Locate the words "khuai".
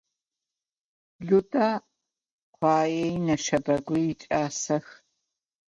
2.55-2.95